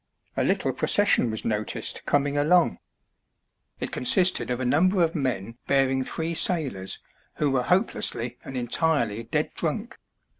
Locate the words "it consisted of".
3.79-4.59